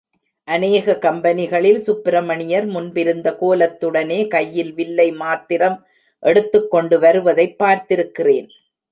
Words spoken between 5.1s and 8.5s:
மாத்திரம் எடுத்துக்கொண்டு வருவதைப் பார்த்திருக்கிறேன்.